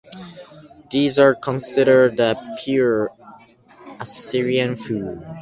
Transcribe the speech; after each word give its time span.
These 0.89 1.19
are 1.19 1.35
considered 1.35 2.17
the 2.17 2.35
"pure" 2.63 3.11
Assyrian 3.99 4.75
foods. 4.75 5.21